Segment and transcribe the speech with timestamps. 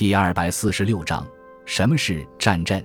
[0.00, 1.26] 第二百四十六章：
[1.66, 2.82] 什么是战阵？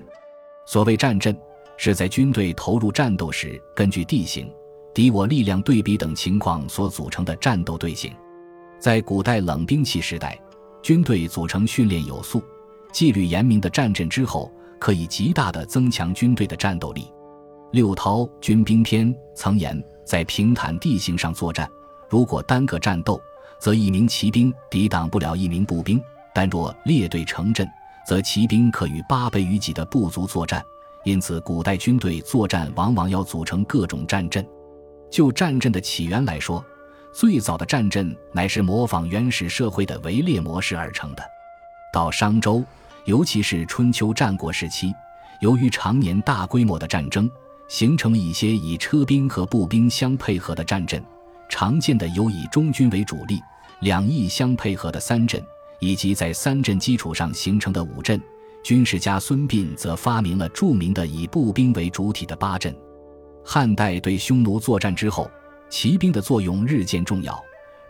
[0.66, 1.34] 所谓战阵，
[1.78, 4.52] 是在军队投入战斗时，根据地形、
[4.92, 8.12] 敌我力量对比等情况所组成的战斗队形。
[8.78, 10.38] 在古代冷兵器时代，
[10.82, 12.42] 军队组成训练有素、
[12.92, 17.00] 纪律严明的战阵之后，可以极大地增强军队的战斗力。
[17.72, 21.66] 《六韬军兵篇》曾言，在平坦地形上作战，
[22.10, 23.18] 如果单个战斗，
[23.58, 25.98] 则一名骑兵抵挡不了一名步兵。
[26.36, 27.66] 但若列队成阵，
[28.06, 30.62] 则骑兵可与八倍于己的部族作战。
[31.02, 34.46] 因此，古代军队作战往往要组成各种战阵。
[35.10, 36.62] 就战阵的起源来说，
[37.10, 41.24] 最早的战阵乃是模仿原始社会的围猎模式而成的。
[41.90, 42.62] 到商周，
[43.06, 44.92] 尤其是春秋战国时期，
[45.40, 47.30] 由于常年大规模的战争，
[47.66, 51.02] 形成了一些以车兵和步兵相配合的战阵。
[51.48, 53.40] 常见的有以中军为主力，
[53.80, 55.42] 两翼相配合的三阵。
[55.78, 58.20] 以及在三阵基础上形成的五阵，
[58.62, 62.76] 军事家孙膑则发明了著名的以步兵为主体的八阵。
[63.44, 65.30] 汉代对匈奴作战之后，
[65.68, 67.40] 骑兵的作用日渐重要，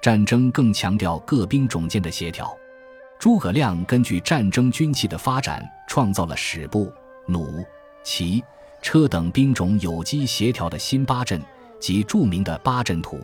[0.03, 2.55] 战争更强调各兵种间的协调。
[3.19, 6.93] 诸葛亮根据战争军器的发展，创造了矢步、
[7.27, 7.65] 弩、
[8.05, 8.45] 骑、
[8.83, 11.41] 车等兵种有机协调的新八阵，
[11.81, 13.19] 即著名的八阵图。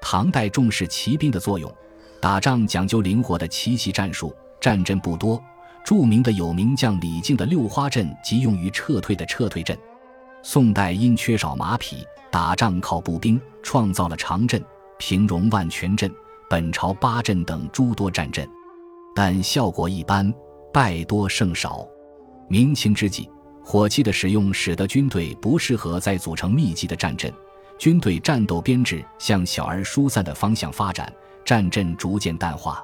[0.00, 1.72] 唐代重视骑兵的作用。
[2.20, 5.42] 打仗讲究灵活的奇袭战术，战阵不多。
[5.82, 9.76] 著名的有名将李靖的六花阵即用于撤退的撤退阵。
[10.42, 14.62] 宋代因缺少马匹，打仗靠步兵，创造了长阵、
[14.98, 16.12] 平戎万全阵、
[16.50, 18.46] 本朝八阵等诸多战阵，
[19.14, 20.32] 但效果一般，
[20.72, 21.86] 败多胜少。
[22.48, 23.28] 明清之际，
[23.64, 27.32] 火器的使用使得军队不适合再组成密集的战阵，
[27.78, 31.10] 军队战斗编制向小而疏散的方向发展。
[31.50, 32.80] 战阵逐渐淡化。